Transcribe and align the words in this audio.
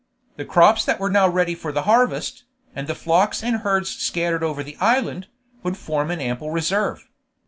The 0.35 0.45
crops 0.45 0.83
that 0.85 0.99
were 0.99 1.11
now 1.11 1.27
ready 1.29 1.53
for 1.53 1.71
the 1.71 1.83
harvest, 1.83 2.41
and 2.75 2.87
the 2.87 2.95
flocks 2.95 3.43
and 3.43 3.57
herds 3.57 3.87
scattered 3.91 4.41
over 4.41 4.63
the 4.63 4.75
island, 4.77 5.27
would 5.61 5.77
form 5.77 6.09
an 6.09 6.19
ample 6.19 6.49
reserve. 6.49 7.07